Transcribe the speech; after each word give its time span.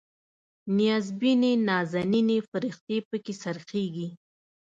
نیازبینې 0.77 1.51
نازنینې 1.67 2.37
فرښتې 2.49 2.97
پکې 3.09 3.33
خرڅیږي 3.41 4.07